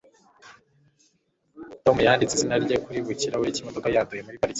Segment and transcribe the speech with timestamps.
[1.83, 4.49] tom yanditse izina rye kuri buri kirahure cyimodoka yanduye muri parikingi